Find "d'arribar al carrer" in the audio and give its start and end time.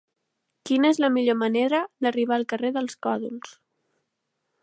2.05-2.73